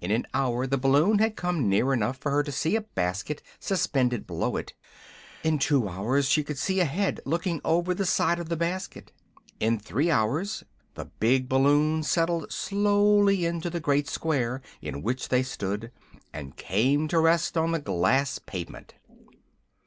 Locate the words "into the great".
13.44-14.08